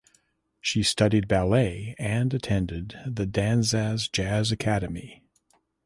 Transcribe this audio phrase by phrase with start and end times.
[0.59, 5.21] She studied ballet and attended the Danzas Jazz academy.